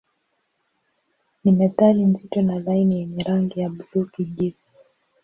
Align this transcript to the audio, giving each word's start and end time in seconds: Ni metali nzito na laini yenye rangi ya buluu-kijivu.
Ni 1.43 1.51
metali 1.51 2.03
nzito 2.05 2.41
na 2.41 2.59
laini 2.59 2.99
yenye 2.99 3.23
rangi 3.23 3.59
ya 3.59 3.69
buluu-kijivu. 3.69 4.57